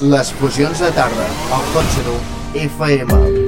Les 0.00 0.32
fusions 0.40 0.80
de 0.80 0.90
tarda, 0.96 1.28
al 1.52 1.68
Hot 1.74 1.84
FM. 2.54 3.39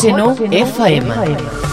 Hot 0.00 0.08
Seno 0.08 0.34
FM. 0.50 1.69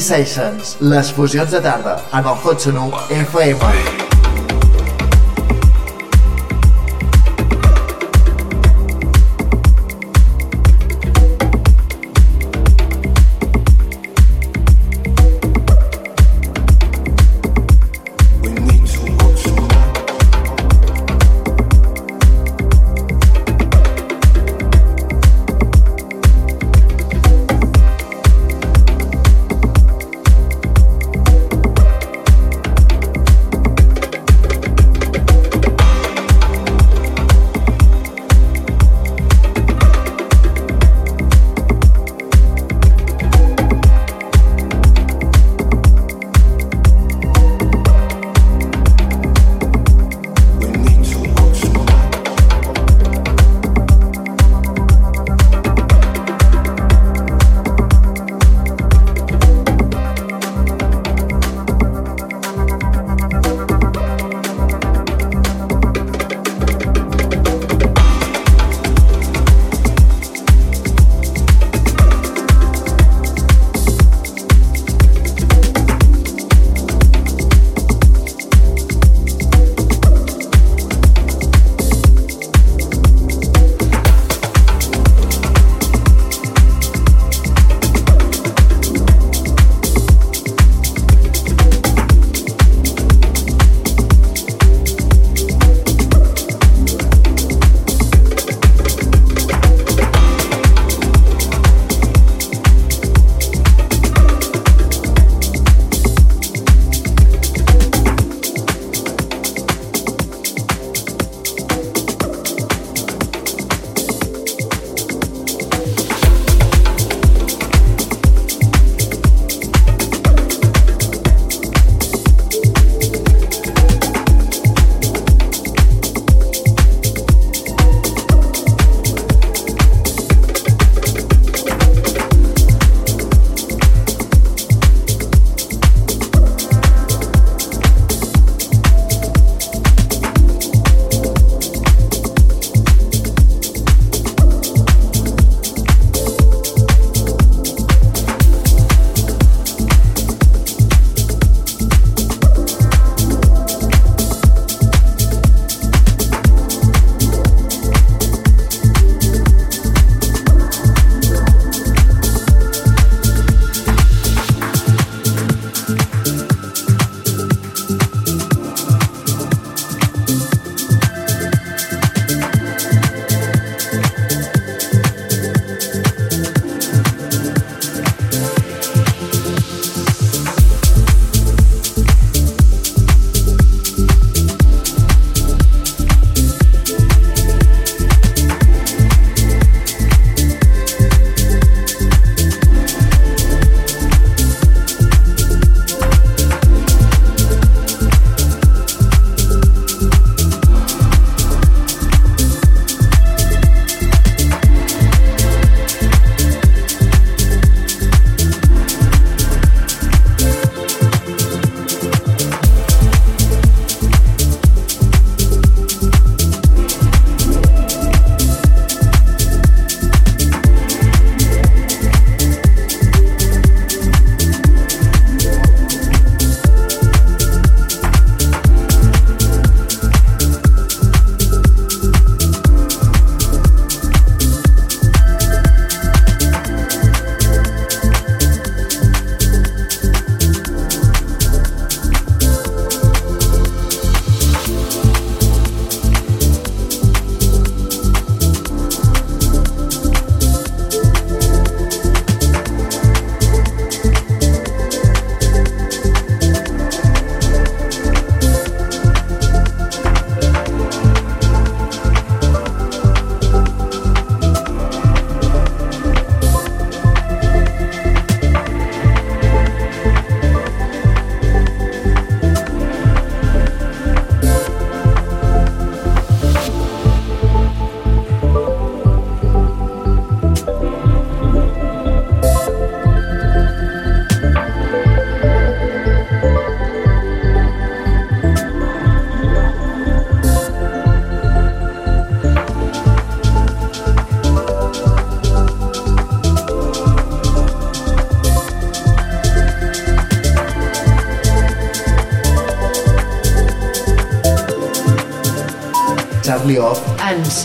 Sessions, 0.00 0.76
les 0.80 1.12
fusions 1.12 1.50
de 1.50 1.60
tarda, 1.60 2.00
en 2.12 2.26
el 2.26 2.42
Hot 2.42 2.66
1 2.66 2.90
FM. 3.10 4.05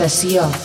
Sessió. 0.10 0.61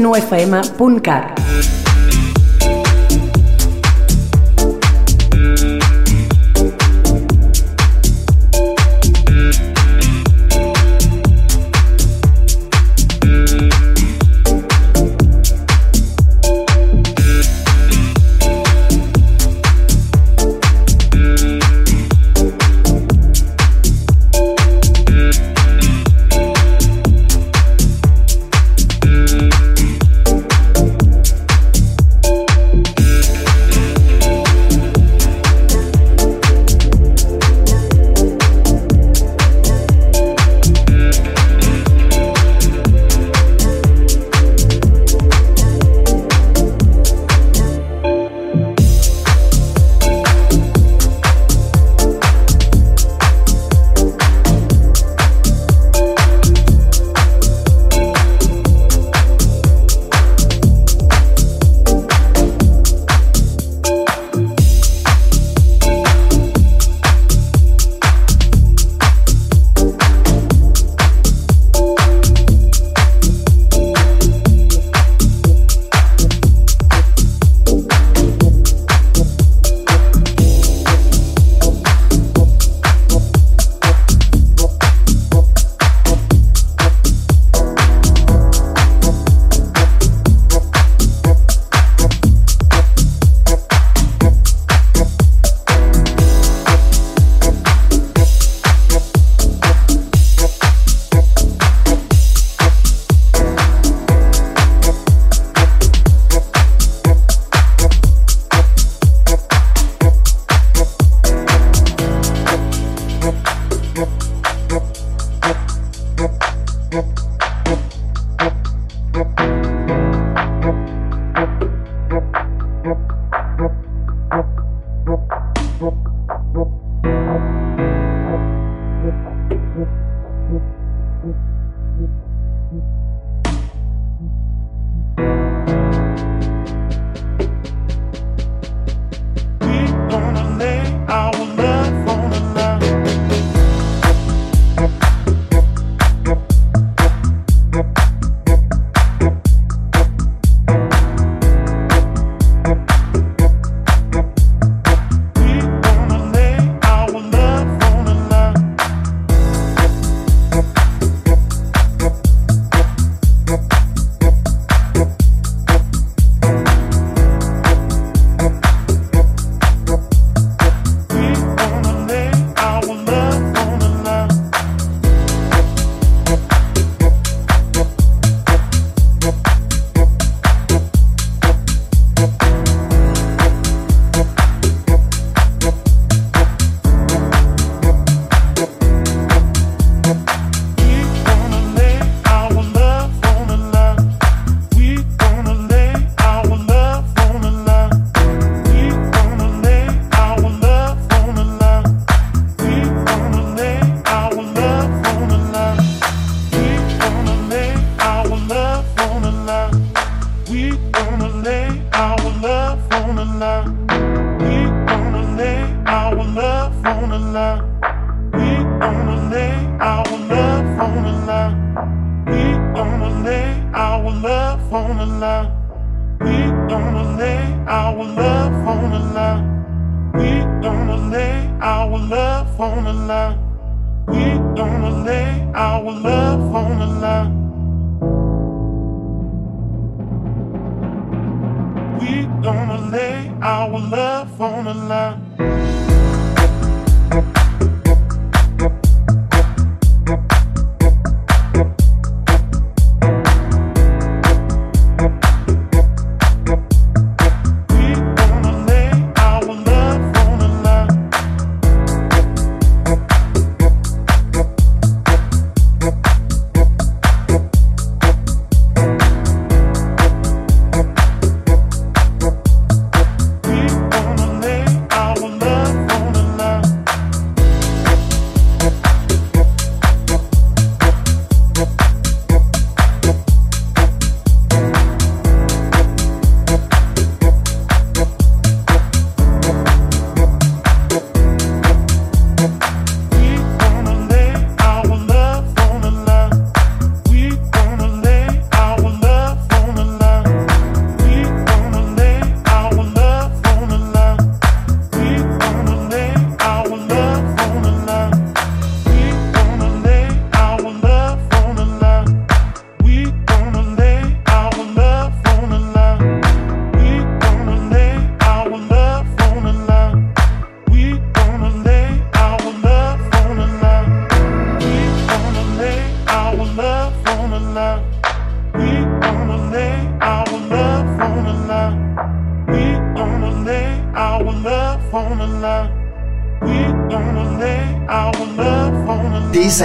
9fm.cat 0.00 1.39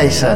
esa 0.06 0.35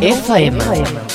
FM. 0.00 0.56
Estàs 0.58 1.13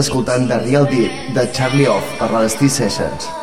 escoltant 0.00 0.48
The 0.48 0.58
Real 0.64 0.88
Deep 0.90 1.34
de 1.36 1.50
Charlie 1.52 1.88
Off 1.88 2.16
per 2.18 2.30
la 2.32 2.46
Destí 2.46 2.68
Sessions. 2.68 3.39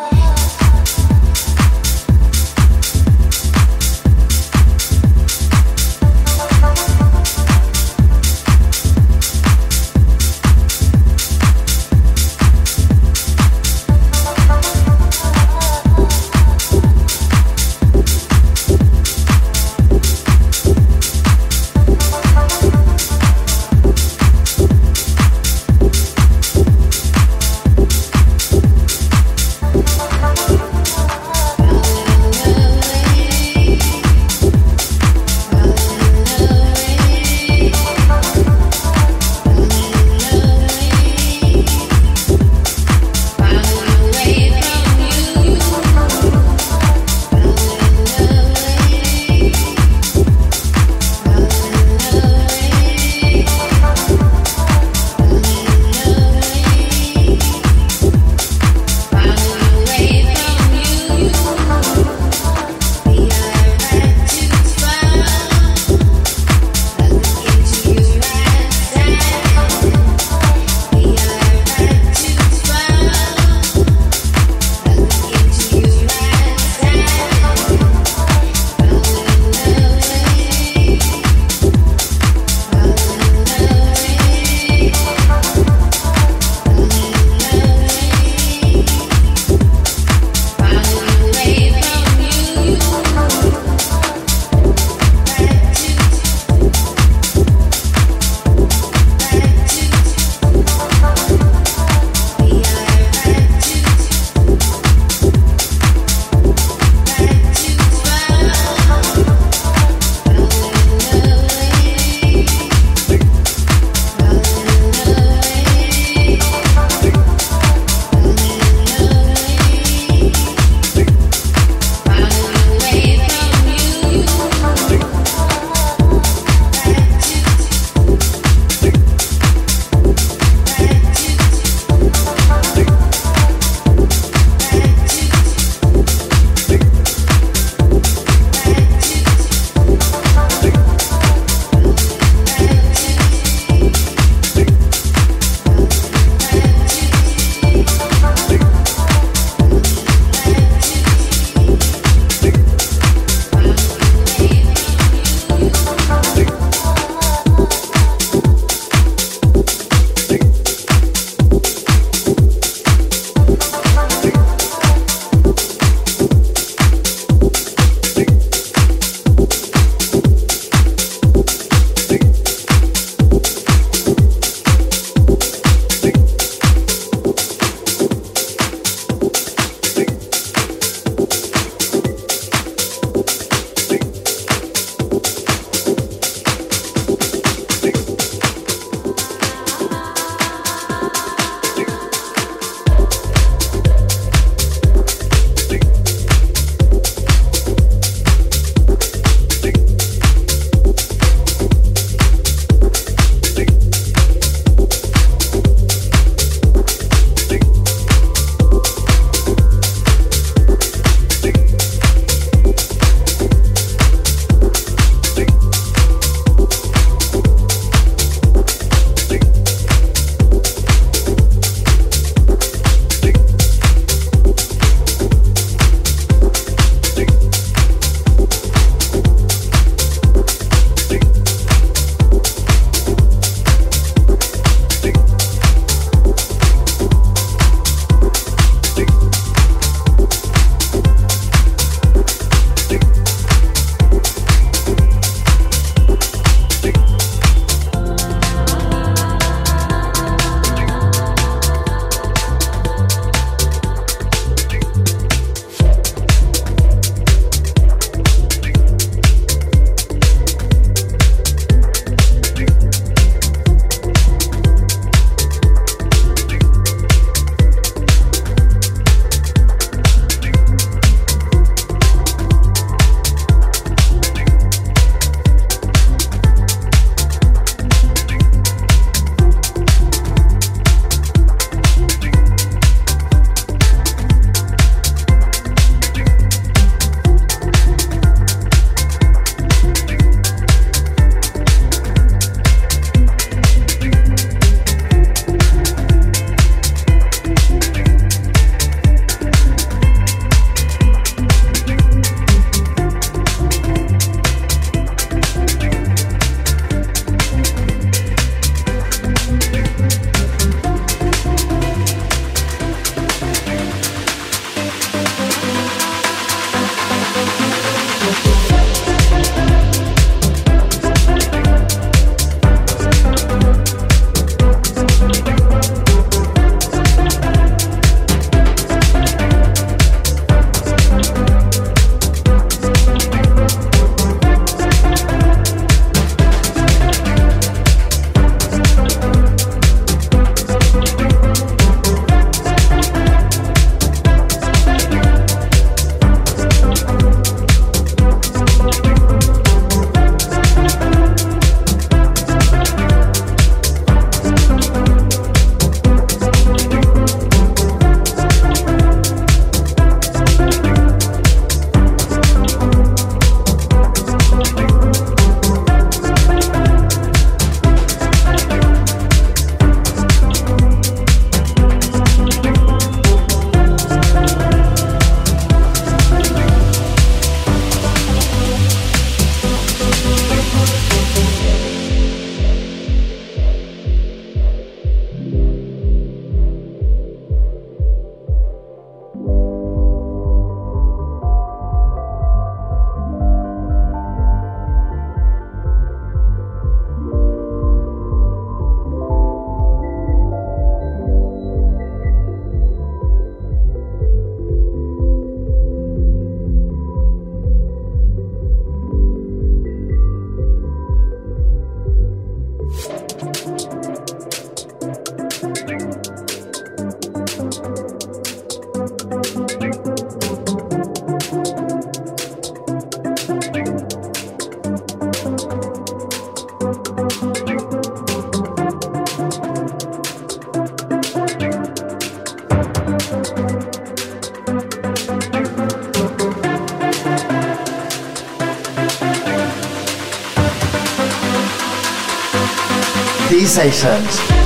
sensations. 443.78 444.57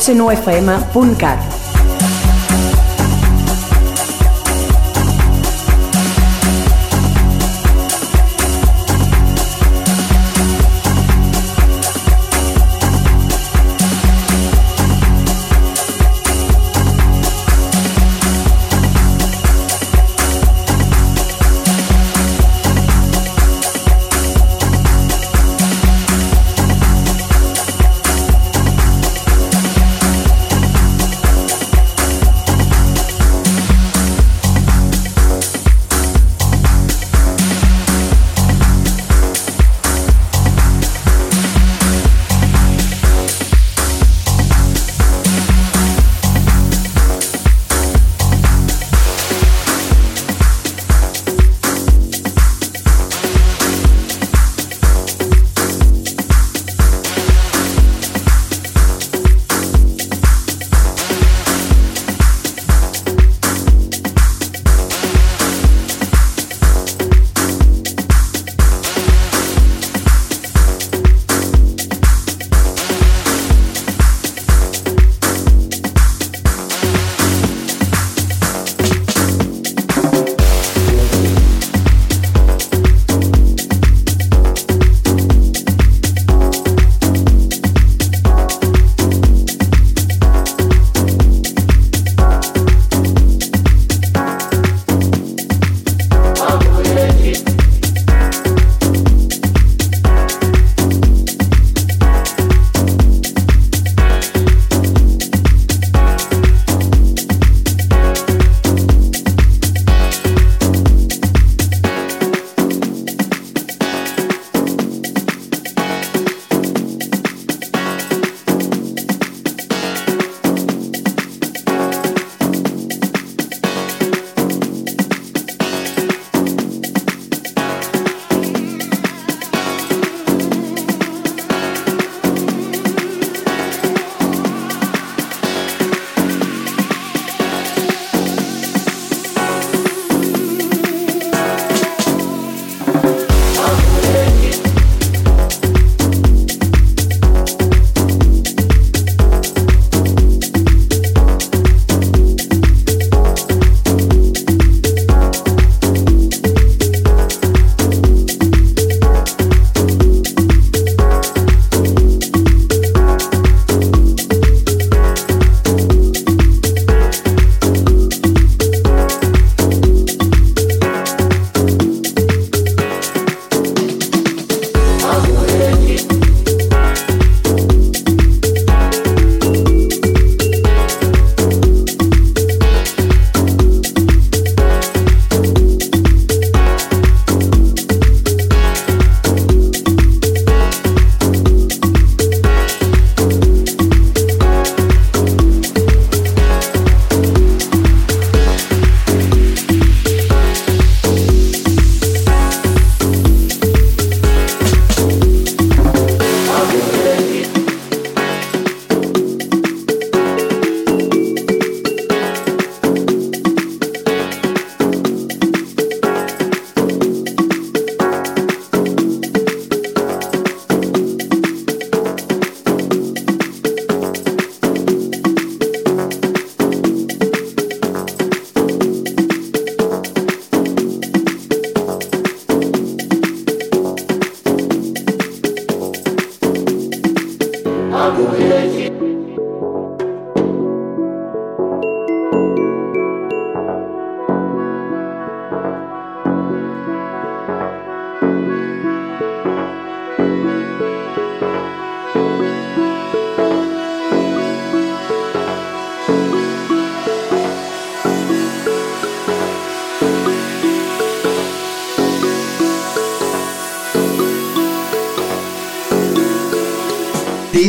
9fm.cat 0.00 1.59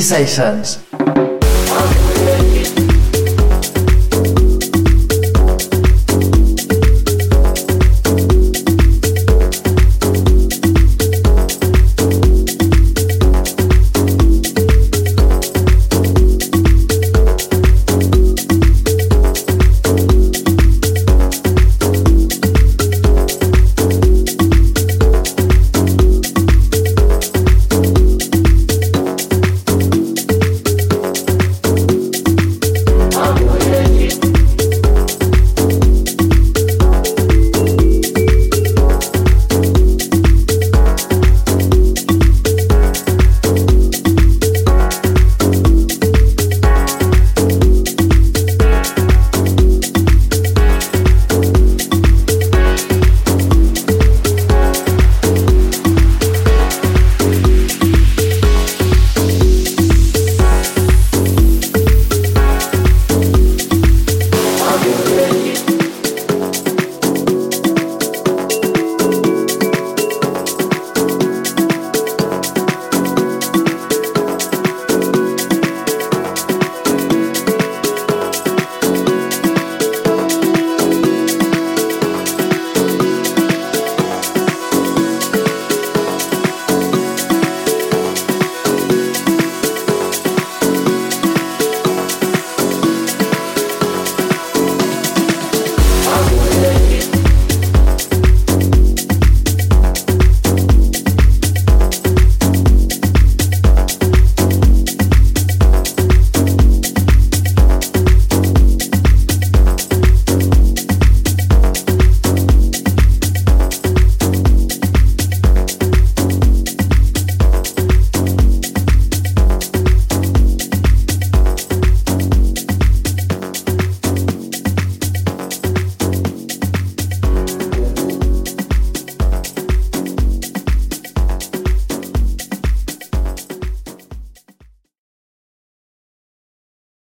Decisions. 0.02 0.91